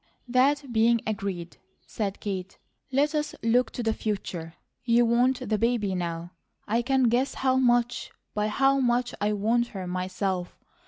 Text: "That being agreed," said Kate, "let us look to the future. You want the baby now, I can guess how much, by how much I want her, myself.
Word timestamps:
"That 0.27 0.73
being 0.73 0.99
agreed," 1.05 1.57
said 1.85 2.19
Kate, 2.21 2.57
"let 2.91 3.13
us 3.13 3.35
look 3.43 3.69
to 3.73 3.83
the 3.83 3.93
future. 3.93 4.55
You 4.83 5.05
want 5.05 5.47
the 5.47 5.59
baby 5.59 5.93
now, 5.93 6.31
I 6.67 6.81
can 6.81 7.03
guess 7.03 7.35
how 7.35 7.57
much, 7.57 8.11
by 8.33 8.47
how 8.47 8.79
much 8.79 9.13
I 9.21 9.33
want 9.33 9.67
her, 9.77 9.85
myself. 9.85 10.57